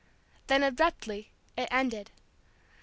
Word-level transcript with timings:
Then 0.47 0.63
abruptly 0.63 1.29
it 1.55 1.67
ended. 1.69 2.09